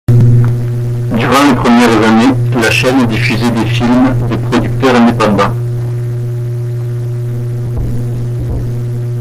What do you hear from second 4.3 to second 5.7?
de producteurs indépendants.